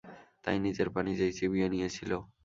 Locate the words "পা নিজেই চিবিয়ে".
0.93-1.67